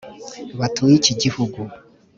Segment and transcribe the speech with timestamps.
[0.59, 1.59] batuye iki gihugu.